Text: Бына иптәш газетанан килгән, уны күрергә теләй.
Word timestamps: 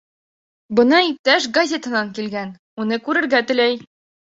Бына 0.79 1.01
иптәш 1.07 1.45
газетанан 1.59 2.11
килгән, 2.17 2.51
уны 2.87 3.01
күрергә 3.11 3.45
теләй. 3.53 3.81